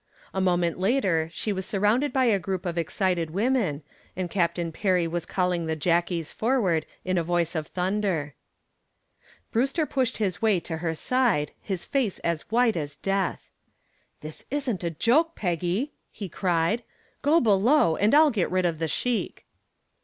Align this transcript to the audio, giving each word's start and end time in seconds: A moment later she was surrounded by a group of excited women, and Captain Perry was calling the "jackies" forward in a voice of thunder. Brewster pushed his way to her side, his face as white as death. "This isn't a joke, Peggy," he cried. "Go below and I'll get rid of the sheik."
A 0.33 0.41
moment 0.41 0.79
later 0.79 1.29
she 1.31 1.53
was 1.53 1.63
surrounded 1.63 2.11
by 2.11 2.25
a 2.25 2.39
group 2.39 2.65
of 2.65 2.75
excited 2.75 3.29
women, 3.29 3.83
and 4.15 4.31
Captain 4.31 4.71
Perry 4.71 5.05
was 5.05 5.27
calling 5.27 5.67
the 5.67 5.75
"jackies" 5.75 6.31
forward 6.31 6.87
in 7.05 7.19
a 7.19 7.23
voice 7.23 7.53
of 7.53 7.67
thunder. 7.67 8.33
Brewster 9.51 9.85
pushed 9.85 10.17
his 10.17 10.41
way 10.41 10.59
to 10.61 10.77
her 10.77 10.95
side, 10.95 11.51
his 11.61 11.85
face 11.85 12.17
as 12.23 12.49
white 12.49 12.75
as 12.75 12.95
death. 12.95 13.51
"This 14.21 14.43
isn't 14.49 14.83
a 14.83 14.89
joke, 14.89 15.35
Peggy," 15.35 15.93
he 16.09 16.27
cried. 16.27 16.81
"Go 17.21 17.39
below 17.39 17.95
and 17.95 18.15
I'll 18.15 18.31
get 18.31 18.49
rid 18.49 18.65
of 18.65 18.79
the 18.79 18.87
sheik." 18.87 19.45